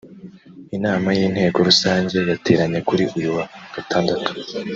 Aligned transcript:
Inama 0.77 1.09
y’ 1.17 1.19
Inteko 1.27 1.57
rusange 1.69 2.17
yateranye 2.31 2.79
kuri 2.87 3.03
uyu 3.17 3.29
wa 3.37 3.45
Gatandatu 3.75 4.29